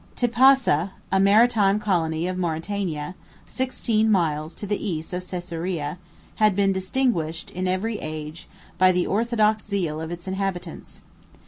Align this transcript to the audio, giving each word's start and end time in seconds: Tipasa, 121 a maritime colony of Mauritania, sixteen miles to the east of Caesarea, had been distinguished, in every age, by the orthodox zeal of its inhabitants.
Tipasa, 0.15 0.93
121 1.09 1.09
a 1.11 1.19
maritime 1.19 1.79
colony 1.79 2.27
of 2.27 2.35
Mauritania, 2.35 3.13
sixteen 3.45 4.11
miles 4.11 4.55
to 4.55 4.65
the 4.65 4.83
east 4.83 5.13
of 5.13 5.27
Caesarea, 5.29 5.99
had 6.37 6.55
been 6.55 6.73
distinguished, 6.73 7.51
in 7.51 7.67
every 7.67 7.99
age, 7.99 8.47
by 8.79 8.91
the 8.91 9.05
orthodox 9.05 9.63
zeal 9.67 10.01
of 10.01 10.09
its 10.09 10.27
inhabitants. 10.27 11.01